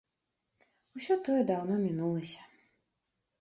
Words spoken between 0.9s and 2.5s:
Усё тое даўно мінулася.